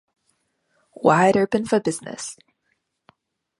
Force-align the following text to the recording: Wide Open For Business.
Wide 0.95 1.37
Open 1.39 1.63
For 1.67 1.79
Business. 1.79 2.35